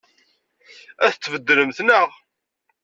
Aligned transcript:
Ad 1.05 1.11
t-tbeddlemt, 1.13 1.77
naɣ? 1.83 2.09